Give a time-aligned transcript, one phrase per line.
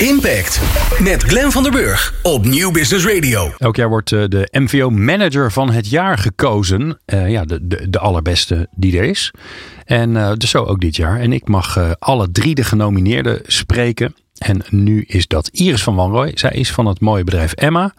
[0.00, 0.60] Impact
[1.02, 3.52] met Glenn van der Burg op Nieuw Business Radio.
[3.58, 6.98] Elk jaar wordt eh, de MVO Manager van het jaar gekozen.
[7.06, 9.32] Uh, ja, de, de, de allerbeste die er is.
[9.84, 11.20] En uh, dus zo ook dit jaar.
[11.20, 14.14] En ik mag alle drie de genomineerden spreken.
[14.38, 16.32] En nu is dat Iris van Wanrooy.
[16.34, 17.94] Zij is van het mooie bedrijf Emma.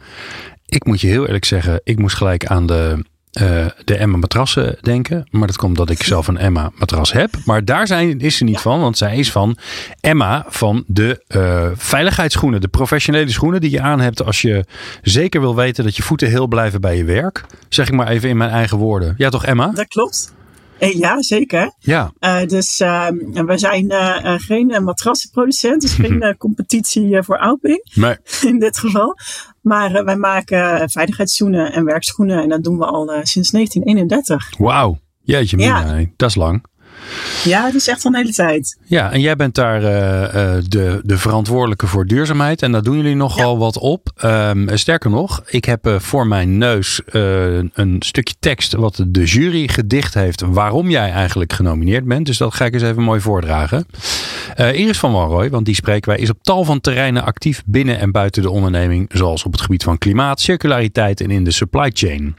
[0.66, 3.06] Ik moet je heel eerlijk zeggen, ik moest gelijk aan de
[3.42, 5.28] uh, de Emma matrassen denken.
[5.32, 7.36] Maar dat komt omdat ik zelf een Emma matras heb.
[7.46, 8.80] Maar daar zijn, is ze niet van.
[8.80, 9.58] Want zij is van
[10.00, 12.62] Emma van de uh, veiligheidsschoenen.
[12.62, 14.66] De professionele schoenen die je aan hebt als je
[15.02, 17.46] zeker wil weten dat je voeten heel blijven bij je werk.
[17.70, 19.14] Zeg ik maar even in mijn eigen woorden.
[19.18, 19.72] Ja toch Emma?
[19.74, 20.36] Dat klopt.
[20.80, 21.74] Ja, zeker.
[21.80, 22.12] Ja.
[22.20, 28.16] Uh, dus uh, we zijn uh, geen matrassenproducent, dus geen competitie voor Alping nee.
[28.52, 29.18] in dit geval.
[29.62, 34.54] Maar wij maken veiligheidszoenen en werkschoenen en dat doen we al sinds 1931.
[34.58, 36.06] Wauw, jeetje mina, ja.
[36.16, 36.64] dat is lang.
[37.44, 38.78] Ja, het is echt van de hele tijd.
[38.86, 39.88] Ja, en jij bent daar uh,
[40.68, 42.62] de, de verantwoordelijke voor duurzaamheid.
[42.62, 43.58] En daar doen jullie nogal ja.
[43.58, 44.10] wat op.
[44.24, 49.68] Um, sterker nog, ik heb uh, voor mijn neus een stukje tekst wat de jury
[49.68, 50.42] gedicht heeft.
[50.42, 52.26] Waarom jij eigenlijk genomineerd bent.
[52.26, 53.86] Dus dat ga ik eens even mooi voordragen.
[54.58, 58.12] Iris van Wanrooy, want die spreken wij, is op tal van terreinen actief binnen en
[58.12, 59.10] buiten de onderneming.
[59.14, 62.36] Zoals op het gebied van klimaat, circulariteit en in de supply chain.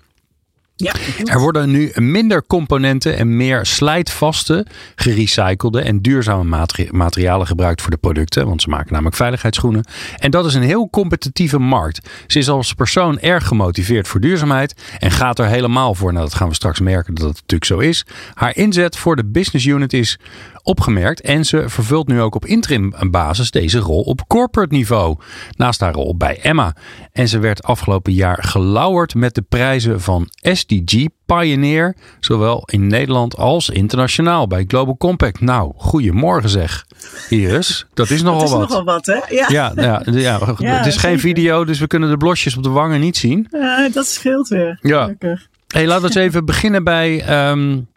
[0.81, 0.93] Ja,
[1.25, 7.97] er worden nu minder componenten en meer slijtvaste, gerecyclede en duurzame materialen gebruikt voor de
[7.97, 8.47] producten.
[8.47, 9.85] Want ze maken namelijk veiligheidsschoenen.
[10.17, 12.09] En dat is een heel competitieve markt.
[12.27, 16.12] Ze is als persoon erg gemotiveerd voor duurzaamheid en gaat er helemaal voor.
[16.12, 18.07] Nou, dat gaan we straks merken dat het natuurlijk zo is.
[18.35, 20.19] Haar inzet voor de business unit is
[20.62, 25.17] opgemerkt en ze vervult nu ook op interim basis deze rol op corporate niveau.
[25.56, 26.75] Naast haar rol bij Emma.
[27.12, 33.36] En ze werd afgelopen jaar gelauwerd met de prijzen van SDG Pioneer, zowel in Nederland
[33.36, 35.41] als internationaal bij Global Compact.
[35.41, 36.86] Nou, goedemorgen zeg.
[37.29, 38.69] Iris, dat is nogal dat is wat.
[38.69, 39.20] nogal wat, hè?
[39.29, 42.69] Ja, ja, ja, ja, het is geen video, dus we kunnen de blosjes op de
[42.69, 43.47] wangen niet zien.
[43.51, 44.79] Ja, dat scheelt weer.
[44.83, 45.03] Ja.
[45.03, 45.47] Gelukkig.
[45.69, 47.89] Hey, laten we eens even beginnen bij um,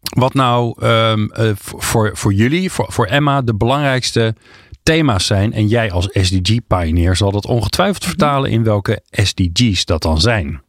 [0.00, 4.34] wat nou um, uh, voor, voor jullie, voor, voor Emma, de belangrijkste
[4.82, 5.52] thema's zijn.
[5.52, 10.62] En jij als SDG-pioneer zal dat ongetwijfeld vertalen in welke SDG's dat dan zijn.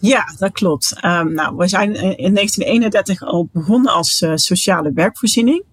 [0.00, 1.04] Ja, dat klopt.
[1.04, 5.64] Um, nou, we zijn in 1931 al begonnen als uh, sociale werkvoorziening.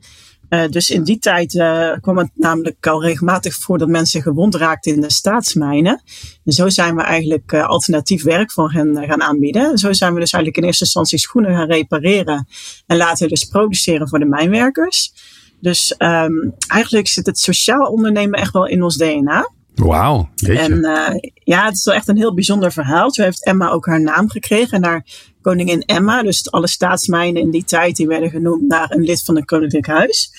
[0.49, 4.55] Uh, dus in die tijd uh, kwam het namelijk al regelmatig voor dat mensen gewond
[4.55, 6.01] raakten in de staatsmijnen.
[6.45, 9.71] En zo zijn we eigenlijk uh, alternatief werk voor hen gaan aanbieden.
[9.71, 12.47] En zo zijn we dus eigenlijk in eerste instantie schoenen gaan repareren
[12.85, 15.13] en later dus produceren voor de mijnwerkers.
[15.61, 19.49] Dus um, eigenlijk zit het sociaal ondernemen echt wel in ons DNA.
[19.79, 20.29] Wauw.
[20.35, 23.13] En uh, ja, het is wel echt een heel bijzonder verhaal.
[23.13, 25.05] Zo heeft Emma ook haar naam gekregen naar
[25.41, 26.23] koningin Emma.
[26.23, 29.87] Dus alle staatsmijnen in die tijd die werden genoemd naar een lid van het koninklijk
[29.87, 30.31] huis.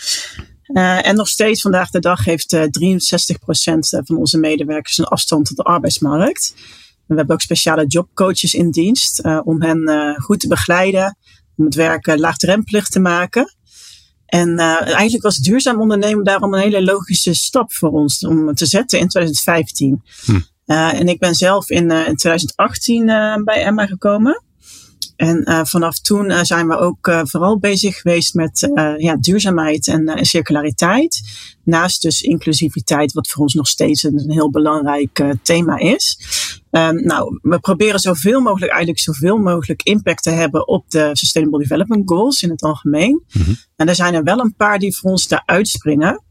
[0.66, 2.66] Uh, en nog steeds vandaag de dag heeft uh, 63%
[3.88, 6.52] van onze medewerkers een afstand tot de arbeidsmarkt.
[6.56, 6.62] En
[7.06, 11.16] we hebben ook speciale jobcoaches in dienst om hen goed te begeleiden,
[11.56, 13.54] om het werk laagdrempelig te maken.
[14.30, 18.66] En uh, eigenlijk was duurzaam ondernemen daarom een hele logische stap voor ons om te
[18.66, 20.02] zetten in 2015.
[20.24, 20.40] Hm.
[20.66, 23.06] Uh, en ik ben zelf in, uh, in 2018
[23.44, 24.42] bij Emma gekomen.
[25.16, 31.20] En vanaf toen zijn we ook vooral bezig geweest met ja, duurzaamheid en circulariteit.
[31.64, 36.18] Naast dus inclusiviteit, wat voor ons nog steeds een, een heel belangrijk thema is.
[36.70, 41.58] Um, nou, we proberen zoveel mogelijk, eigenlijk zoveel mogelijk impact te hebben op de Sustainable
[41.58, 43.22] Development Goals in het algemeen.
[43.32, 43.52] Mhm.
[43.76, 46.22] En er zijn er wel een paar die voor ons daaruit springen.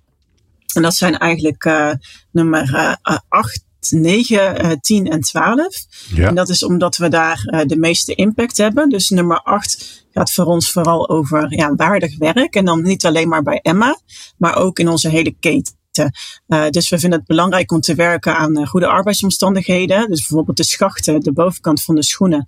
[0.74, 1.92] En dat zijn eigenlijk uh,
[2.32, 5.86] nummer uh, 8, 9, uh, 10 en 12.
[6.14, 6.28] Ja.
[6.28, 8.90] En dat is omdat we daar uh, de meeste impact hebben.
[8.90, 12.56] Dus nummer 8 gaat voor ons vooral over ja, waardig werk.
[12.56, 14.00] En dan niet alleen maar bij Emma,
[14.38, 15.79] maar ook in onze hele keten.
[15.98, 20.10] Uh, dus we vinden het belangrijk om te werken aan uh, goede arbeidsomstandigheden.
[20.10, 22.46] Dus bijvoorbeeld de schachten, de bovenkant van de schoenen,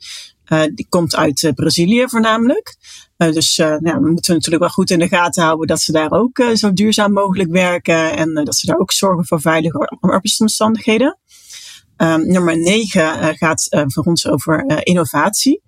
[0.47, 2.75] uh, die komt uit Brazilië voornamelijk.
[3.17, 6.43] dus ja, we moeten natuurlijk wel goed in de gaten houden dat ze daar ook
[6.53, 11.19] zo duurzaam mogelijk werken en dat ze daar ook zorgen voor veilige arbeidsomstandigheden.
[12.01, 15.61] Um, nummer 9 gaat voor ons over innovatie.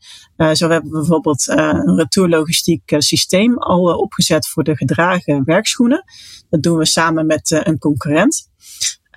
[0.53, 6.03] zo hebben we bijvoorbeeld een retourlogistiek systeem al opgezet voor de gedragen werkschoenen.
[6.49, 8.51] Dat doen we samen met een concurrent.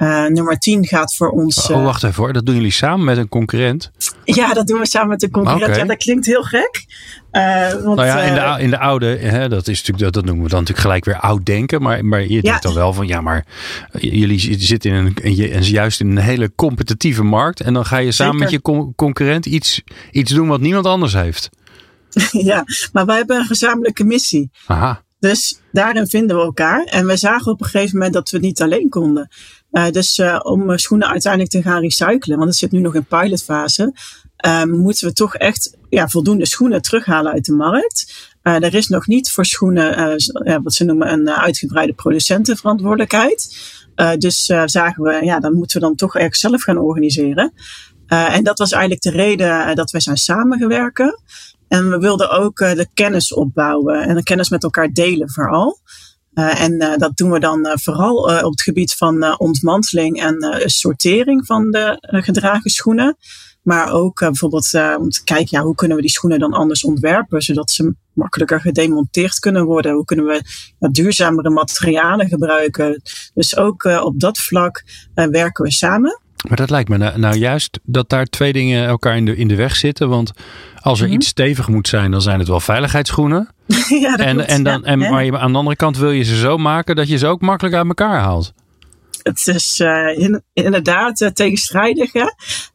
[0.03, 1.71] Uh, nummer 10 gaat voor ons.
[1.71, 2.33] Oh, wacht even hoor.
[2.33, 3.91] Dat doen jullie samen met een concurrent?
[4.25, 5.63] Ja, dat doen we samen met een concurrent.
[5.63, 5.79] Okay.
[5.79, 6.85] Ja, dat klinkt heel gek.
[7.33, 10.25] Uh, want, nou ja, in de, in de oude, hè, dat, is natuurlijk, dat, dat
[10.25, 11.83] noemen we dan natuurlijk gelijk weer oud denken.
[11.83, 12.59] Maar, maar je denkt ja.
[12.59, 13.47] dan wel van, ja, maar
[13.93, 17.61] jullie zitten in een, in, juist in een hele competitieve markt.
[17.61, 18.45] En dan ga je samen Zeker.
[18.45, 21.51] met je con concurrent iets, iets doen wat niemand anders heeft.
[22.51, 24.51] ja, maar wij hebben een gezamenlijke missie.
[24.67, 25.05] Aha.
[25.19, 26.85] Dus daarin vinden we elkaar.
[26.85, 29.29] En we zagen op een gegeven moment dat we het niet alleen konden.
[29.77, 33.05] Uh, dus uh, om schoenen uiteindelijk te gaan recyclen, want het zit nu nog in
[33.05, 33.95] pilotfase,
[34.47, 38.31] uh, moeten we toch echt ja, voldoende schoenen terughalen uit de markt.
[38.43, 40.19] er is nog niet voor schoenen
[40.63, 43.57] wat ze noemen een uitgebreide producentenverantwoordelijkheid.
[44.19, 47.53] dus zagen we, ja, dan moeten we dan toch erg zelf gaan organiseren.
[48.07, 51.21] en dat was eigenlijk de reden dat wij zijn samengewerken.
[51.69, 55.81] En we wilden ook de kennis opbouwen en de kennis met elkaar delen vooral.
[56.39, 61.47] Uh, en uh, dat doen we dan vooral op het gebied van ontmanteling en sortering
[61.47, 63.17] van de gedragen schoenen.
[63.63, 67.43] Maar ook bijvoorbeeld om te kijken, ja, hoe kunnen we die schoenen dan anders ontwerpen,
[67.43, 69.93] zodat ze makkelijker gedemonteerd kunnen worden?
[69.93, 70.43] Hoe kunnen we
[70.91, 73.03] duurzamere materialen gebruiken?
[73.35, 74.85] Dus ook op dat vlak
[75.15, 76.21] werken we samen.
[76.49, 79.49] Maar dat lijkt me nou, nou, juist dat daar twee dingen elkaar in de, in
[79.49, 80.09] de weg zitten.
[80.09, 80.33] Want
[80.81, 81.15] als er mhm.
[81.15, 83.49] iets stevig moet zijn, dan zijn het wel veiligheidsschoenen.
[83.89, 86.37] ja, dat en, en dan, en, maar je, aan de andere kant wil je ze
[86.37, 88.53] zo maken dat je ze ook makkelijk uit elkaar haalt.
[89.23, 92.13] Het is uh, inderdaad uh, tegenstrijdig.
[92.13, 92.27] Hè?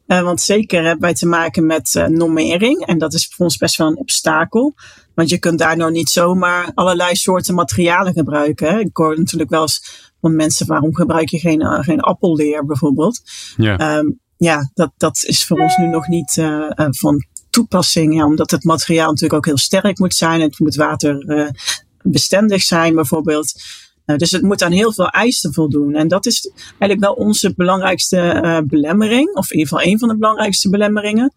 [0.06, 2.86] Uh, want zeker hebben wij te maken met normering.
[2.86, 4.74] En dat is voor ons best wel een obstakel.
[5.14, 8.68] Want je kunt daar nou niet zomaar allerlei soorten materialen gebruiken.
[8.68, 8.78] Hè?
[8.78, 13.20] Ik hoor natuurlijk wel eens van mensen, waarom gebruik je geen, uh, geen appelleer bijvoorbeeld?
[13.56, 18.14] Ja, um, ja dat, dat is voor ons nu nog niet uh, van toepassing.
[18.14, 20.40] Ja, omdat het materiaal natuurlijk ook heel sterk moet zijn.
[20.40, 23.52] Het moet waterbestendig zijn bijvoorbeeld.
[24.16, 25.94] Dus het moet aan heel veel eisen voldoen.
[25.94, 29.34] En dat is eigenlijk wel onze belangrijkste belemmering.
[29.34, 31.32] Of in ieder geval een van de belangrijkste belemmeringen.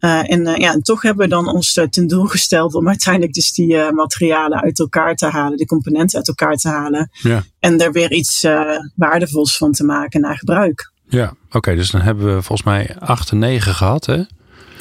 [0.00, 2.88] Uh, en, uh, ja, en toch hebben we dan ons uh, ten doel gesteld om
[2.88, 7.10] uiteindelijk dus die materialen uit elkaar te halen, de componenten uit elkaar te halen.
[7.12, 7.42] Ja.
[7.58, 8.46] En er weer iets
[8.94, 10.92] waardevols van te maken naar gebruik.
[11.08, 14.22] Ja, oké, dus dan hebben we volgens mij 8 en 9 gehad, hè?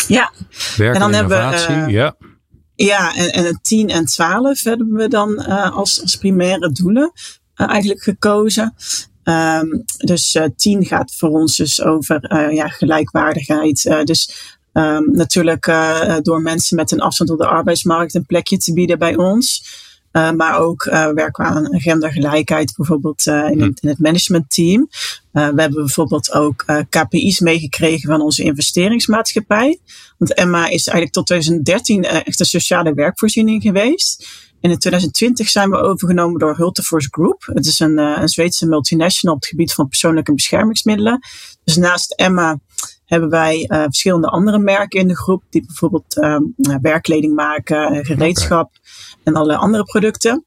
[0.07, 0.31] Ja,
[0.77, 2.16] Werk en dan innovatie, hebben we, ja.
[2.75, 7.12] Ja, en, en 10 en 12 hebben we dan als, als primaire doelen
[7.56, 8.74] eigenlijk gekozen.
[9.24, 13.86] Um, dus uh, 10 gaat voor ons dus over uh, ja, gelijkwaardigheid.
[13.86, 18.57] Uh, dus Um, natuurlijk uh, door mensen met een afstand op de arbeidsmarkt een plekje
[18.57, 19.77] te bieden bij ons.
[20.12, 23.86] Uh, maar ook uh, werken we aan gendergelijkheid, bijvoorbeeld in, het, hm.
[23.86, 24.88] in het managementteam.
[25.31, 29.80] we hebben bijvoorbeeld ook KPI's meegekregen van onze investeringsmaatschappij.
[30.18, 34.27] Want Emma is eigenlijk tot 2013 echt een sociale werkvoorziening geweest.
[34.62, 37.50] En in 2020 zijn we overgenomen door Hulteforce Group.
[37.54, 41.19] Het is een, een Zweedse multinational op het gebied van persoonlijke beschermingsmiddelen.
[41.63, 42.60] Dus naast Emma
[43.09, 45.44] hebben wij uh, verschillende andere merken in de groep.
[45.50, 46.39] Die bijvoorbeeld uh,
[46.81, 48.71] werkkleding maken, gereedschap
[49.23, 50.45] en allerlei andere producten.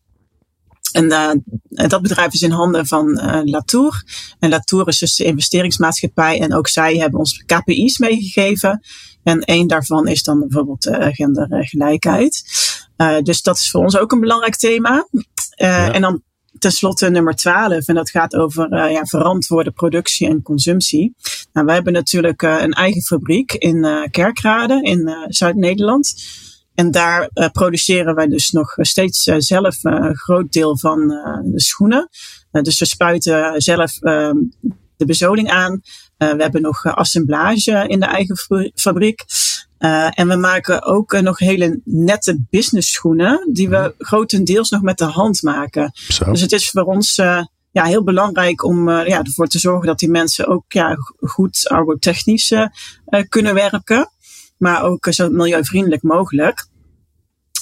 [0.92, 4.04] En uh, dat bedrijf is in handen van Latour.
[4.38, 6.40] En Latour is dus de investeringsmaatschappij.
[6.40, 8.80] En ook zij hebben ons KPI's meegegeven.
[9.22, 12.44] En één daarvan is dan bijvoorbeeld gendergelijkheid.
[13.22, 15.08] dus dat is voor ons ook een belangrijk thema.
[15.56, 15.92] Ja.
[15.92, 16.22] En dan
[16.62, 21.14] ten slotte nummer 12, en dat gaat over uh, ja, verantwoorde productie en consumptie.
[21.52, 26.14] Nou, wij hebben natuurlijk uh, een eigen fabriek in uh, Kerkrade in Zuid-Nederland.
[26.74, 31.08] En daar produceren wij dus nog steeds zelf een groot deel van
[31.44, 32.08] de schoenen.
[32.50, 34.36] dus we spuiten zelf ehm,
[34.96, 35.80] de bezoling aan.
[36.16, 38.36] we hebben nog assemblage in de eigen
[38.74, 39.24] fabriek.
[39.82, 43.90] Uh, en we maken ook uh, nog hele nette business schoenen, die we mhm.
[43.98, 45.90] grotendeels nog met de hand maken.
[45.94, 46.30] Zo.
[46.30, 49.98] Dus het is voor ons uh, ja, heel belangrijk om ja, ervoor te zorgen dat
[49.98, 52.54] die mensen ook ja, goed arbotechnisch
[53.28, 54.10] kunnen werken,
[54.58, 56.66] maar ook zo milieuvriendelijk mogelijk.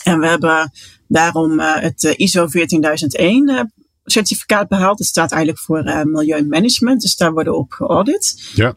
[0.04, 0.72] En we hebben
[1.08, 3.72] daarom het ISO 14001
[4.04, 4.98] certificaat behaald.
[4.98, 8.50] Dat staat eigenlijk voor milieumanagement, dus daar worden we op geaudit.
[8.54, 8.74] Ja.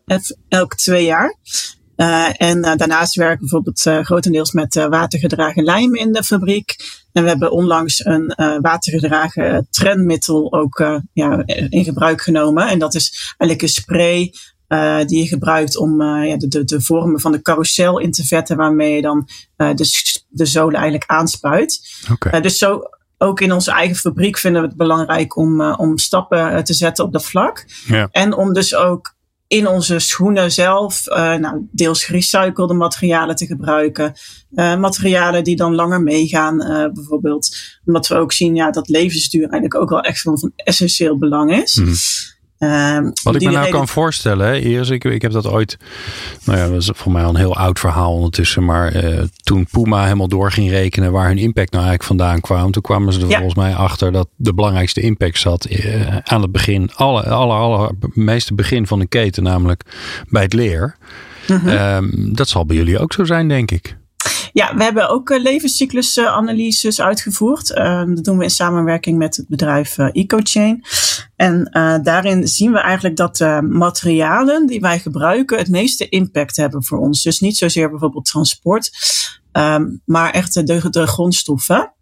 [0.47, 1.37] Elke twee jaar.
[1.97, 6.75] Uh, en uh, daarnaast werken we bijvoorbeeld uh, grotendeels met watergedragen lijm in de fabriek.
[7.11, 12.67] En we hebben onlangs een watergedragen trendmiddel ook ja, in gebruik genomen.
[12.67, 14.33] En dat is eigenlijk een spray
[15.05, 18.57] die je gebruikt om ja, de, de, de, vormen van de carousel in te vetten,
[18.57, 21.81] waarmee je dan de, de zolen eigenlijk aanspuit.
[22.11, 22.41] Okay.
[22.41, 22.81] dus zo
[23.17, 27.11] ook in onze eigen fabriek vinden we het belangrijk om, om stappen te zetten op
[27.11, 27.65] dat vlak.
[27.85, 28.07] Ja.
[28.11, 29.15] En om dus ook
[29.53, 34.13] in onze schoenen zelf uh, nou, deels gerecyclede materialen te gebruiken.
[34.51, 37.55] Uh, materialen die dan langer meegaan, uh, bijvoorbeeld.
[37.85, 41.61] Omdat we ook zien ja, dat levensduur eigenlijk ook wel echt van, van essentieel belang
[41.61, 41.75] is.
[41.75, 41.93] Mm.
[42.63, 45.77] Uh, Wat ik me nou kan voorstellen, hè, Iris, ik, ik heb dat ooit,
[46.43, 49.67] nou ja, dat is voor mij al een heel oud verhaal ondertussen, maar uh, toen
[49.71, 53.21] Puma helemaal door ging rekenen waar hun impact nou eigenlijk vandaan kwam, toen kwamen ze
[53.21, 57.53] er volgens mij achter dat de belangrijkste impact zat uh, aan het begin, alle, alle,
[57.53, 59.83] alle meeste begin van de keten, namelijk
[60.29, 60.95] bij het leer.
[61.47, 61.67] Mhm.
[61.67, 63.97] Um, dat zal bij jullie ook zo zijn, denk ik.
[64.53, 67.71] Ja, we hebben ook levenscyclusanalyses uitgevoerd.
[67.71, 70.83] Ehm, dat doen we in samenwerking met het bedrijf EcoChain.
[71.35, 71.69] En
[72.03, 77.21] daarin zien we eigenlijk dat materialen die wij gebruiken het meeste impact hebben voor ons.
[77.21, 78.91] Dus niet zozeer bijvoorbeeld transport,
[79.51, 81.93] ehm, maar echt de, de grondstoffen.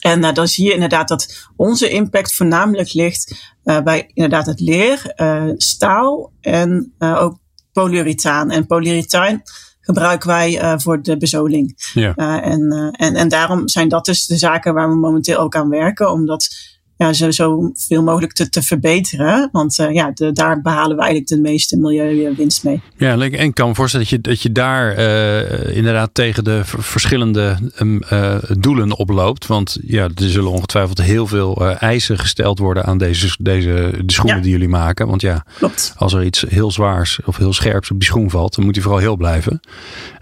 [0.00, 5.12] En dan zie je inderdaad dat onze impact voornamelijk ligt bij inderdaad het leer,
[5.56, 7.38] staal en ook
[7.72, 8.50] polyurethaan.
[8.50, 9.42] En polyurethaan
[9.84, 11.90] gebruiken wij voor de bezoling.
[11.94, 12.14] Ja.
[12.42, 16.10] en, en, en daarom zijn dat dus de zaken waar we momenteel ook aan werken,
[16.10, 16.48] omdat
[16.96, 19.48] ja, zo, zo veel mogelijk te, te verbeteren.
[19.52, 22.80] Want uh, ja, de, daar behalen we eigenlijk de meeste milieuwinst mee.
[22.96, 26.60] Ja, en ik kan me voorstellen dat je, dat je daar uh, inderdaad tegen de
[26.64, 29.46] verschillende um, uh, doelen oploopt.
[29.46, 34.42] Want ja, er zullen ongetwijfeld heel veel eisen gesteld worden aan deze, deze de schoenen
[34.42, 35.06] die jullie maken.
[35.06, 35.94] Want ja, Klopt.
[35.96, 38.82] als er iets heel zwaars of heel scherps op die schoen valt, dan moet die
[38.82, 39.60] vooral heel blijven.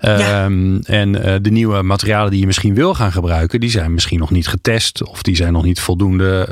[0.00, 0.45] Ja.
[0.45, 1.12] Um, en
[1.43, 5.05] de nieuwe materialen die je misschien wil gaan gebruiken, die zijn misschien nog niet getest
[5.05, 6.49] of die zijn nog niet voldoende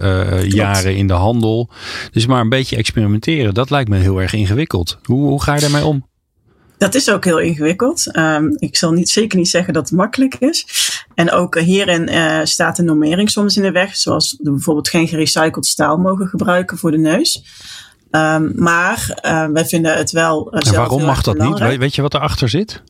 [0.48, 1.70] jaren in de handel.
[2.10, 4.98] Dus maar een beetje experimenteren, dat lijkt me heel erg ingewikkeld.
[5.02, 6.08] Hoe, hoe ga je daarmee om?
[6.78, 8.16] Dat is ook heel ingewikkeld.
[8.16, 10.66] Um, ik zal niet, zeker niet zeggen dat het makkelijk is.
[11.14, 13.96] En ook hierin uh, staat de normering soms in de weg.
[13.96, 17.44] Zoals we bijvoorbeeld geen gerecycled staal mogen gebruiken voor de neus.
[18.10, 20.54] Um, maar uh, wij vinden het wel.
[20.54, 21.58] Uh, en waarom mag dat niet?
[21.58, 22.82] Weet je wat erachter zit?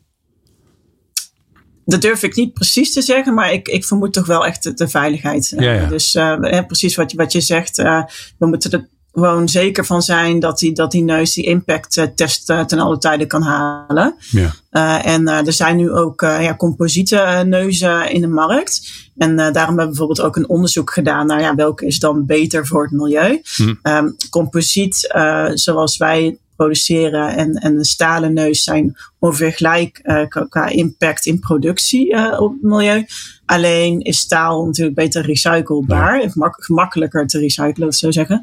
[1.84, 4.88] Dat durf ik niet precies te zeggen, maar ik, ik vermoed toch wel echt de,
[4.88, 5.52] veiligheid.
[5.56, 5.86] Ja, ja.
[5.86, 8.02] Dus uh, precies wat je, wat je zegt, uh,
[8.38, 12.04] we moeten er gewoon zeker van zijn dat die, dat die neus die impact uh,
[12.14, 14.14] test ten alle tijde kan halen.
[14.30, 15.04] Ja.
[15.04, 18.92] en er zijn nu ook ja, composiete neuzen in de markt.
[19.16, 22.66] En daarom hebben we bijvoorbeeld ook een onderzoek gedaan naar ja, welke is dan beter
[22.66, 23.40] voor het milieu.
[23.56, 23.74] Hm.
[23.82, 25.14] Um, composiet,
[25.54, 31.38] zoals wij produceren en, en de stalen neus zijn ongeveer gelijk uh, qua impact in
[31.38, 33.06] productie uh, op het milieu.
[33.46, 36.50] Alleen is staal natuurlijk beter recyclebaar, ja.
[36.50, 38.42] gemakkelijker te recyclen, zo zeggen.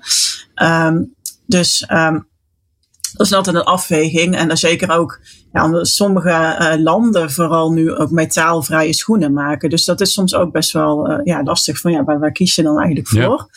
[0.63, 1.13] Um,
[1.45, 2.27] dus um,
[3.13, 4.35] dat is altijd een afweging.
[4.35, 5.19] En dan zeker ook,
[5.53, 9.69] ja, sommige uh, landen vooral nu ook metaalvrije schoenen maken.
[9.69, 12.63] Dus dat is soms ook best wel ja, lastig van ja, waar, waar kies je
[12.63, 13.21] dan eigenlijk voor?
[13.21, 13.47] Ja.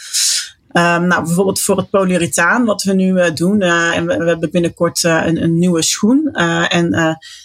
[0.72, 3.60] Um, nou, bijvoorbeeld voor het polyurethaan, wat we nu uh, doen.
[3.60, 6.30] Uh, en we, hebben binnenkort uh, een, een, nieuwe schoen.
[6.68, 6.90] en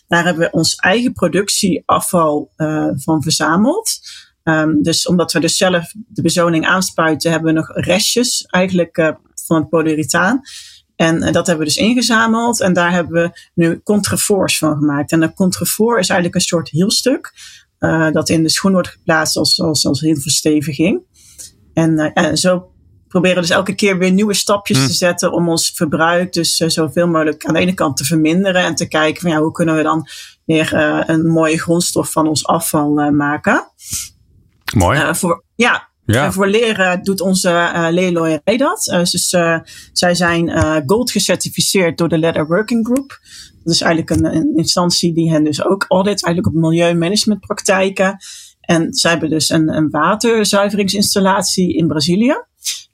[0.08, 2.51] daar hebben we ons eigen productieafval
[2.96, 4.00] van verzameld.
[4.44, 9.15] Um, dus omdat we dus zelf de bezoning aanspuiten, hebben we nog restjes eigenlijk
[9.46, 10.41] van het polyurethaan.
[10.96, 12.62] En dat hebben we dus ingezameld.
[12.62, 15.12] En daar hebben we nu contreforts van gemaakt.
[15.12, 17.34] En een contrefort is eigenlijk een soort hielstuk.
[18.12, 21.01] dat in de schoen wordt geplaatst als, als, als hielversteviging.
[21.74, 22.74] En, en zo
[23.22, 24.86] proberen dus elke keer weer nieuwe stapjes hm.
[24.86, 28.63] te zetten om ons verbruik dus uh, zoveel mogelijk aan de ene kant te verminderen
[28.63, 30.07] en te kijken van ja, hoe kunnen we dan
[30.45, 33.72] weer uh, een mooie grondstof van ons afval uh, maken.
[34.75, 35.15] Mooi.
[35.15, 36.31] voor, ja, ja.
[36.31, 38.88] voor leren doet onze uh, dat.
[38.88, 39.60] Uh, dus uh,
[39.91, 40.51] zij zijn
[40.86, 43.19] gold gecertificeerd door de Leather Working Group.
[43.63, 48.17] Dat is eigenlijk een, een, instantie die hen dus ook audit, eigenlijk op milieumanagementpraktijken.
[48.62, 52.36] En zij hebben dus een, een waterzuiveringsinstallatie in Brazilië.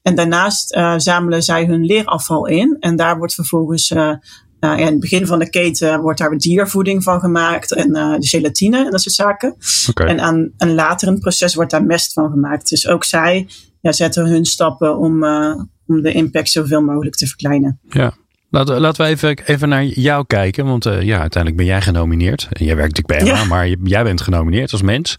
[0.02, 2.78] En daarnaast uh, zamelen zij hun leerafval in.
[2.80, 4.14] En daar wordt vervolgens, uh,
[4.60, 7.74] uh, in het begin van de keten, wordt daar diervoeding van gemaakt.
[7.74, 9.56] En de gelatine en dat soort zaken.
[9.90, 10.08] Okay.
[10.08, 12.70] En aan een later in het proces wordt daar mest van gemaakt.
[12.70, 13.48] Dus ook zij
[13.82, 15.24] ja, zetten hun stappen om,
[15.88, 17.80] om de impact zoveel mogelijk te verkleinen.
[17.90, 18.14] Ja.
[18.50, 20.66] Laten, laten we even, even naar jou kijken.
[20.66, 22.48] Want ja, uiteindelijk ben jij genomineerd.
[22.52, 23.48] En jij werkt natuurlijk bij Emma, ja.
[23.48, 25.16] maar jij bent genomineerd als mens.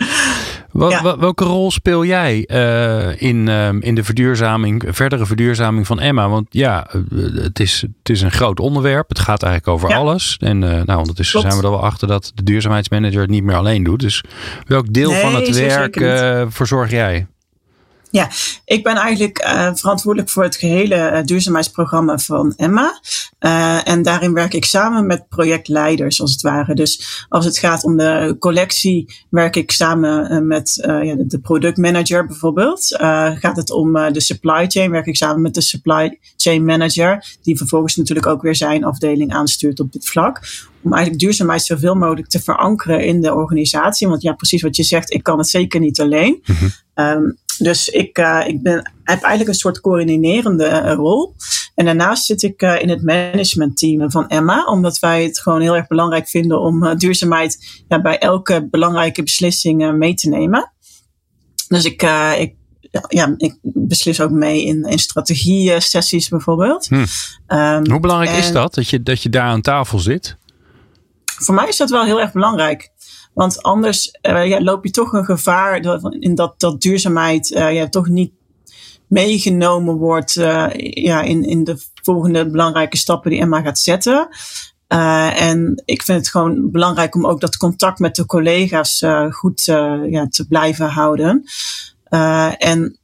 [0.72, 6.28] Wat, welke rol speel jij uh, in, uh, in de verduurzaming, verdere verduurzaming van Emma?
[6.28, 7.00] Want ja, eh,
[7.34, 9.08] het is, het is een groot onderwerp.
[9.08, 9.96] Het gaat eigenlijk over ja.
[9.96, 10.36] alles.
[10.40, 11.54] En uh, nou, ondertussen Klopt.
[11.54, 14.00] zijn we er wel achter dat de duurzaamheidsmanager het niet meer alleen doet.
[14.00, 14.24] Dus
[14.66, 15.96] welk deel nee, van het werk
[16.52, 17.26] verzorg jij?
[18.12, 18.28] Ja,
[18.64, 23.00] ik ben eigenlijk uh, verantwoordelijk voor het gehele uh, duurzaamheidsprogramma van Emma.
[23.40, 26.74] Uh, en daarin werk ik samen met projectleiders, als het ware.
[26.74, 32.86] Dus als het gaat om de collectie, werk ik samen met ja, de productmanager bijvoorbeeld.
[33.38, 37.56] gaat het om de supply chain, werk ik samen met de supply chain manager, die
[37.56, 40.40] vervolgens natuurlijk ook weer zijn afdeling aanstuurt op dit vlak
[40.82, 44.08] om eigenlijk duurzaamheid zoveel mogelijk te verankeren in de organisatie.
[44.08, 46.42] Want ja, precies wat je zegt, ik kan het zeker niet alleen.
[46.44, 47.04] Mm -hmm.
[47.04, 51.34] um, dus ik, uh, ik ben, heb eigenlijk een soort coördinerende uh, rol.
[51.74, 55.76] En daarnaast zit ik uh, in het managementteam van Emma, omdat wij het gewoon heel
[55.76, 60.72] erg belangrijk vinden om duurzaamheid ja, bij elke belangrijke beslissing mee te nemen.
[61.68, 62.02] Dus ik,
[62.38, 62.54] ik
[63.08, 66.86] ja, ik beslis ook mee in, in strategie-sessies bijvoorbeeld.
[66.86, 66.94] Hm.
[66.94, 70.36] Um, Hoe belangrijk en, is dat, dat je, dat je daar aan tafel zit?
[71.44, 72.90] Voor mij is dat wel heel erg belangrijk.
[73.34, 77.88] Want anders uh, ja, loop je toch een gevaar dat, in dat, dat duurzaamheid ja,
[77.88, 78.32] toch niet
[79.08, 84.28] meegenomen wordt uh, ja, in, in de volgende belangrijke stappen die Emma gaat zetten.
[85.36, 90.26] en ik vind het gewoon belangrijk om ook dat contact met de collega's goed ja,
[90.28, 91.44] te blijven houden.
[92.58, 92.98] en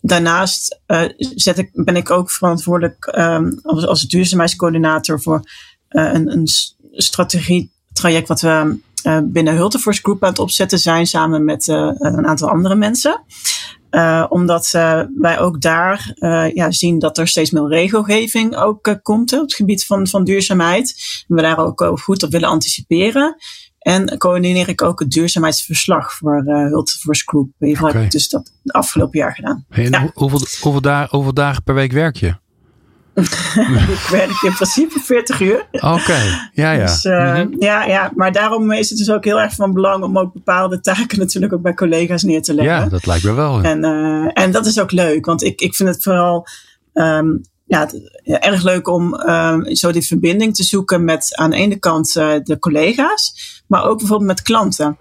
[0.00, 0.80] daarnaast
[1.18, 5.42] zet ik, ben ik ook verantwoordelijk um, als, als duurzaamheidscoördinator voor
[5.88, 6.48] een, een
[6.92, 12.26] strategietraject wat we uh, binnen Hulteforce Group aan het opzetten zijn samen met uh, een
[12.26, 13.24] aantal andere mensen.
[13.90, 14.70] Uh, omdat
[15.20, 16.12] wij ook daar
[16.54, 20.94] ja, zien dat er steeds meer regelgeving ook komt op het gebied van, van duurzaamheid.
[21.28, 23.36] En we daar ook goed op willen anticiperen.
[23.80, 27.46] En coördineer ik ook het duurzaamheidsverslag voor uh, Hulteforce Group.
[27.58, 29.64] In ieder geval heb ik dus dat afgelopen jaar gedaan.
[29.68, 30.10] Hey, ja.
[30.14, 32.34] hoeveel, hoeveel, dagen, hoeveel dagen per week werk je?
[33.94, 35.66] ik werk in principe 40 uur.
[35.72, 36.86] Oké, ja, ja.
[36.86, 37.56] Dus, uh, mm-hmm.
[37.58, 38.12] ja, ja.
[38.14, 41.52] Maar daarom is het dus ook heel erg van belang om ook bepaalde taken natuurlijk
[41.52, 42.74] ook bij collega's neer te leggen.
[42.74, 43.62] Ja, dat lijkt me wel.
[43.62, 46.46] En, uh, en dat is ook leuk, want ik, ik vind het vooral
[46.94, 47.90] um, ja,
[48.22, 52.16] ja, erg leuk om um, zo die verbinding te zoeken met aan de ene kant
[52.16, 53.34] uh, de collega's,
[53.66, 54.98] maar ook bijvoorbeeld met klanten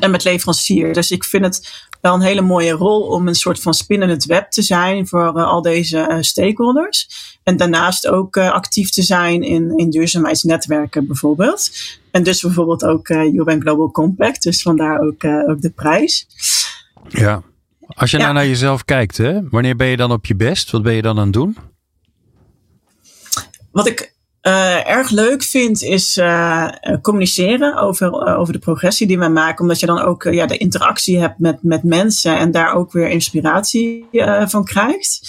[0.00, 0.94] en met leveranciers.
[0.94, 4.50] Dus ik vind het wel een hele mooie rol om een soort van spinnend web
[4.50, 7.08] te zijn voor uh, al deze uh, stakeholders.
[7.42, 11.70] En daarnaast ook uh, actief te zijn in, in duurzaamheidsnetwerken bijvoorbeeld.
[12.10, 14.42] En dus bijvoorbeeld ook UN Global Compact.
[14.42, 16.26] Dus vandaar ook, ook de prijs.
[17.08, 17.42] Ja.
[17.86, 18.22] Als je ja.
[18.22, 20.70] nou naar jezelf kijkt, hè, wanneer ben je dan op je best?
[20.70, 21.56] Wat ben je dan aan het doen?
[23.70, 26.68] Wat ik uh, erg leuk vind is uh,
[27.02, 29.62] communiceren over, uh, over de progressie die we maken.
[29.62, 33.08] Omdat je dan ook ja, de interactie hebt met, met mensen en daar ook weer
[33.08, 34.06] inspiratie
[34.46, 35.20] van krijgt.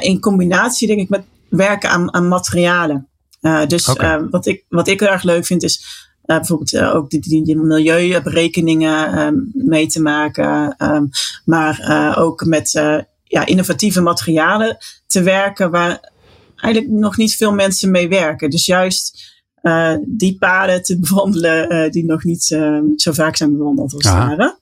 [0.00, 3.08] in combinatie denk ik met werken aan, aan materialen.
[3.66, 4.28] dus okay.
[4.28, 9.86] wat, ik, wat ik erg leuk vind is bijvoorbeeld ook die, die, die milieuberekeningen mee
[9.86, 10.74] te maken.
[10.78, 11.08] Um,
[11.44, 12.70] maar ook met
[13.24, 14.76] ja, innovatieve materialen
[15.06, 16.09] te werken waar
[16.60, 18.50] eigenlijk nog niet veel mensen mee werken.
[18.50, 19.30] Dus juist
[19.62, 24.04] uh, die paden te bewandelen uh, die nog niet uh, zo vaak zijn bewandeld als
[24.04, 24.58] het ware.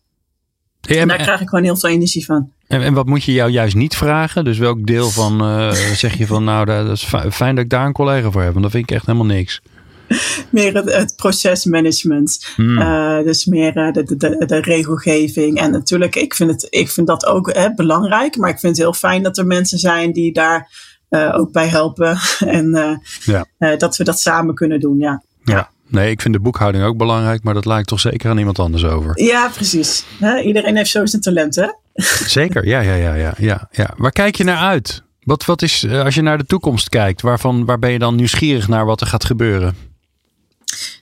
[0.81, 2.51] en, daar krijg ik gewoon heel veel energie van.
[2.67, 4.45] En, en, wat moet je jou juist niet vragen?
[4.45, 5.39] Dus welk deel van
[5.95, 8.51] zeg je van nou, dat is fijn dat ik daar een collega voor heb.
[8.51, 9.61] Want dat vind ik echt helemaal niks.
[10.51, 12.47] meer het, het procesmanagement.
[12.57, 12.79] Hmm.
[13.25, 15.59] Dus meer de, de, de, regelgeving.
[15.59, 18.37] En natuurlijk, ik vind, het, ik vind dat ook hè, belangrijk.
[18.37, 20.71] Maar ik vind het heel fijn dat er mensen zijn die daar
[21.11, 22.19] ook bij helpen.
[22.59, 23.47] en uh, ja.
[23.59, 24.99] uh, dat we dat samen kunnen doen.
[24.99, 25.23] Ja.
[25.45, 25.71] ja.
[25.87, 28.85] Nee, ik vind de boekhouding ook belangrijk, maar dat lijkt toch zeker aan iemand anders
[28.85, 29.23] over.
[29.23, 30.05] Ja, precies.
[30.43, 31.69] iedereen heeft zo zijn talent, hè?
[32.39, 33.95] Zeker, ja, ja, ja, ja, ja, ja.
[33.97, 35.03] Waar kijk je naar uit?
[35.21, 38.69] Wat, wat is, als je naar de toekomst kijkt, waarvan, waar ben je dan nieuwsgierig
[38.69, 39.75] naar wat er gaat gebeuren?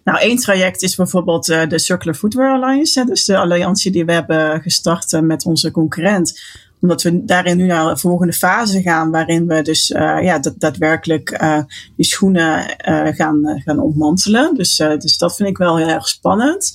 [0.04, 3.00] Nou, één traject is bijvoorbeeld uh, de Circular Footwear Alliance.
[3.00, 6.40] Hè, dus de alliantie die we hebben gestart uh, met onze concurrent
[6.80, 11.42] omdat we daarin nu naar de volgende fase gaan, waarin we dus uh, ja, daadwerkelijk
[11.42, 11.58] uh,
[11.96, 14.54] die schoenen uh, gaan, gaan ontmantelen.
[14.54, 16.72] Dus, dus dat vind ik wel heel erg spannend.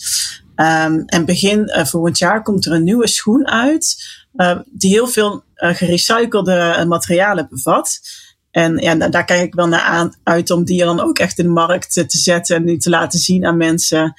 [0.56, 3.96] Um, en begin volgend jaar komt er een nieuwe schoen uit,
[4.66, 8.00] die heel veel gerecyclede materialen bevat.
[8.52, 11.46] En ja, daar kijk ik wel naar aan, uit om die dan ook echt in
[11.46, 14.14] de markt te zetten en die te laten zien aan mensen.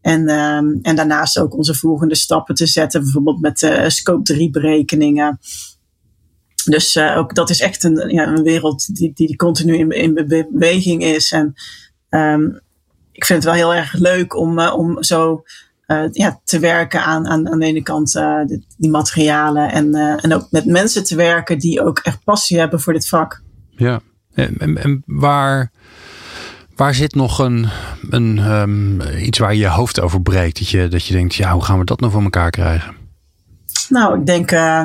[0.00, 4.50] En, um, en daarnaast ook onze volgende stappen te zetten, bijvoorbeeld met uh, scope 3
[4.50, 5.38] berekeningen.
[6.64, 10.14] Dus uh, ook dat is echt een, ja, een wereld die, die continu in, in
[10.50, 11.32] beweging is.
[11.32, 11.54] En
[12.10, 12.60] um,
[13.12, 15.42] ik vind het wel heel erg leuk om, uh, om zo
[16.12, 18.12] ja, te werken aan, aan, aan de ene kant
[18.76, 19.72] die, materialen.
[19.72, 23.42] En, en ook met mensen te werken die ook echt passie hebben voor dit vak.
[23.70, 24.00] Ja,
[24.34, 25.72] en, en waar
[26.80, 27.68] Waar zit nog een,
[28.10, 30.58] een um, iets waar je je hoofd over breekt?
[30.58, 32.94] Dat je, dat je denkt, ja, hoe gaan we dat nou voor elkaar krijgen?
[33.88, 34.84] Nou, ik denk uh,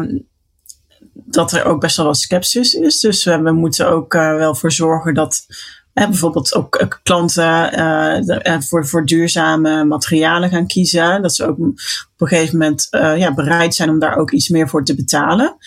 [1.13, 2.99] dat er ook best wel wat sceptisch is.
[2.99, 5.45] Dus uh, we moeten ook uh, wel voor zorgen dat
[5.93, 11.21] bijvoorbeeld ook klanten voor, voor duurzame materialen gaan kiezen.
[11.21, 11.65] Dat ze ook op
[12.17, 15.57] een gegeven moment ja, bereid zijn om daar ook iets meer voor te betalen.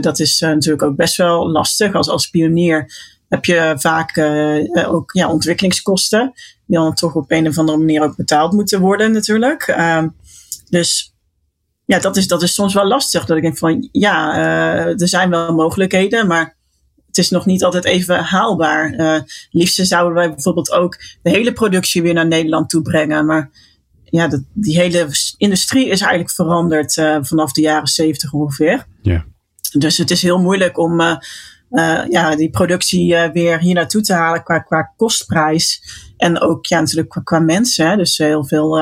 [0.00, 2.86] dat is natuurlijk ook best wel lastig als, als pionier
[3.28, 6.32] heb je vaak uh, ook ja, ontwikkelingskosten.
[6.66, 9.66] Die dan toch op een of andere manier ook betaald moeten worden natuurlijk.
[9.66, 10.02] Uh,
[10.70, 11.14] dus
[11.84, 13.24] ja, dat is, dat is soms wel lastig.
[13.24, 16.56] Dat ik denk van ja, uh, er zijn wel mogelijkheden, maar
[17.06, 19.24] het is nog niet altijd even haalbaar.
[19.50, 23.26] Liefst zouden wij bijvoorbeeld ook de hele productie weer naar Nederland toe brengen.
[23.26, 23.50] Maar
[24.04, 28.86] ja, dat, die hele industrie is eigenlijk veranderd vanaf de jaren zeventig ongeveer.
[29.02, 29.24] Ja.
[29.72, 31.00] Dus het is heel moeilijk om
[32.10, 35.82] ja, die productie weer hier naartoe te halen qua, qua kostprijs.
[36.16, 37.88] En ook ja, natuurlijk qua, qua mensen.
[37.88, 37.96] Hè.
[37.96, 38.80] Dus heel veel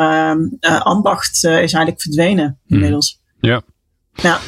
[0.79, 2.77] ambacht is eigenlijk verdwenen hmm.
[2.77, 3.23] inmiddels.
[3.41, 3.63] Ja.
[4.17, 4.39] Ja.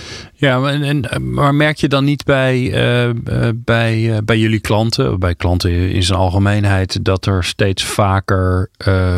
[0.41, 3.11] Ja, en, maar merk je dan niet bij, uh,
[3.55, 9.15] bij, uh, bij jullie klanten, bij klanten in zijn algemeenheid, dat er steeds vaker uh,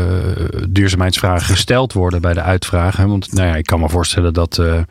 [0.68, 3.08] duurzaamheidsvragen gesteld worden bij de uitvragen?
[3.08, 4.84] Want nou ja, ik kan me voorstellen dat, nou,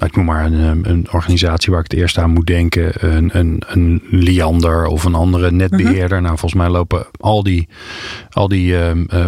[0.00, 3.62] ik noem maar een, een organisatie waar ik het eerst aan moet denken, een, een,
[3.66, 6.16] een Liander of een andere netbeheerder.
[6.16, 6.26] Mhm.
[6.26, 7.68] Nou, volgens mij lopen al die,
[8.30, 8.74] al die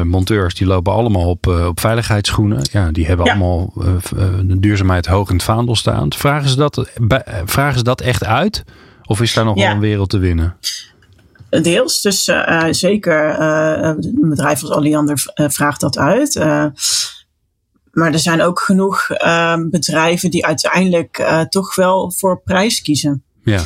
[0.05, 2.69] monteurs, die lopen allemaal op, op veiligheidsschoenen.
[2.73, 3.73] Ja, die hebben allemaal
[4.43, 5.70] de duurzaamheid hoog in het vaandel
[6.09, 6.91] vragen ze dat,
[7.45, 8.65] vragen ze dat echt uit?
[9.05, 10.57] Of is daar nog wel een wereld te winnen?
[11.51, 16.35] Deels, dus uh, zeker uh, een bedrijf als Alliander vraagt dat uit.
[17.91, 19.07] maar er zijn ook genoeg
[19.71, 23.23] bedrijven die uiteindelijk toch wel voor prijs kiezen.
[23.45, 23.65] Ja.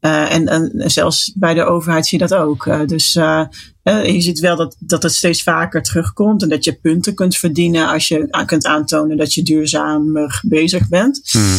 [0.00, 2.88] en, en zelfs bij de overheid zie je dat ook.
[2.88, 3.18] dus
[3.98, 7.88] je ziet wel dat, dat het steeds vaker terugkomt en dat je punten kunt verdienen
[7.88, 11.20] als je kunt aantonen dat je duurzamer bezig bent.
[11.30, 11.56] Hmm.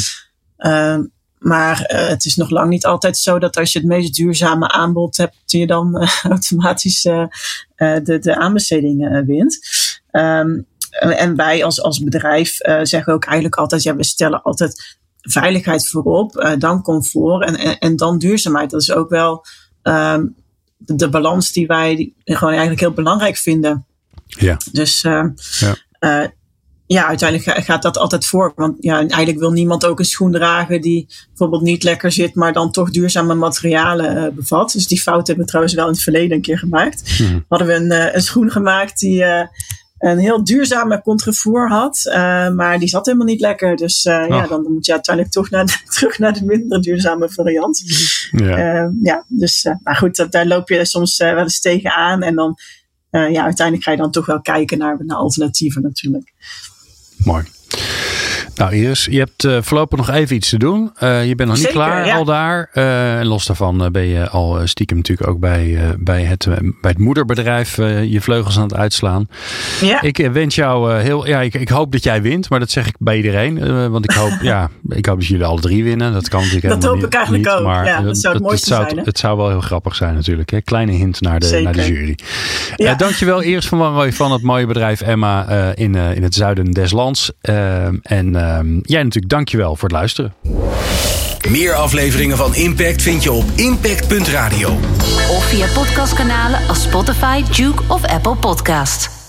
[0.58, 1.04] Ehm,
[1.38, 4.67] maar uh, het is nog lang niet altijd zo dat als je het meest duurzame
[4.67, 9.60] aanbod hebt, je dan uh, automatisch de, de aanbesteding wint.
[10.12, 15.88] Um, en wij als, als bedrijf zeggen ook eigenlijk altijd, ja, we stellen altijd veiligheid
[15.88, 18.70] voorop, dan comfort en, en, en, dan duurzaamheid.
[18.70, 19.46] Dat is ook wel
[19.84, 20.36] um,
[20.86, 23.86] de, balans die wij gewoon eigenlijk heel belangrijk vinden.
[24.26, 24.58] Ja.
[24.72, 25.34] Dus ja
[26.91, 28.54] ja, uiteindelijk gaat dat altijd voor.
[28.56, 32.54] Want ja, eigenlijk wil niemand ook een schoen dragen die bijvoorbeeld niet lekker zit, maar
[32.54, 34.72] dan toch duurzame materialen uh, bevat.
[34.72, 37.12] Dus die fout hebben we trouwens wel in het verleden een keer gemaakt.
[37.17, 37.46] Hmm.
[37.48, 39.24] Hadden we een, een schoen gemaakt die
[40.02, 42.02] een heel duurzame contrefour had,
[42.56, 43.76] maar die zat helemaal niet lekker.
[43.76, 47.82] Dus ja, dan moet je uiteindelijk toch naar de, terug naar de minder duurzame variant.
[48.32, 52.22] Ja, ja dus maar goed, daar loop je soms wel eens tegenaan.
[52.22, 52.56] En dan
[53.10, 56.34] ja, uiteindelijk ga je dan toch wel kijken naar, naar alternatieven natuurlijk.
[57.18, 57.44] Mooi.
[58.56, 60.92] Nou Iris, je hebt uh, voorlopig nog even iets te doen.
[61.00, 62.70] Uh, je bent nog niet klaar al daar.
[62.74, 66.46] Uh, en los daarvan ben je al stiekem natuurlijk ook bij, bij, het,
[66.82, 69.28] bij het moederbedrijf je vleugels aan het uitslaan.
[69.82, 70.02] Ja.
[70.02, 71.28] Ik wens jou heel...
[71.28, 73.90] Ja, ik, ik hoop dat jij wint, maar dat zeg ik bij iedereen.
[73.92, 76.14] want ik hoop, ja, ik hoop dat jullie alle drie winnen.
[76.14, 77.66] Dat kan natuurlijk Dat hoop ik eigenlijk niet, ook.
[77.66, 79.06] Maar, ja, dat zou het mooiste het, zijn.
[79.06, 80.50] Het, zou wel heel grappig zijn natuurlijk.
[80.50, 80.62] Hè?
[80.62, 82.18] Kleine hint naar de, naar de jury.
[82.76, 82.96] Ja.
[82.96, 87.32] dankjewel Iris van Wanrooy van het mooie bedrijf Emma in, in het zuiden des lands.
[88.02, 90.34] en Um, jij natuurlijk dankjewel voor het luisteren.
[91.50, 94.70] Meer afleveringen van Impact vind je op impact.radio.
[95.30, 99.21] Of via podcastkanalen als Spotify, Duke of Apple Podcast.